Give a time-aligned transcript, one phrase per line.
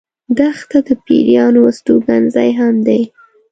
[0.37, 3.01] دښته د پېرانو استوګن ځای هم دی.